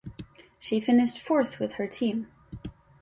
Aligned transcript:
She 0.57 0.79
finished 0.79 1.19
fourth 1.19 1.59
with 1.59 1.73
her 1.73 1.85
team. 1.85 2.25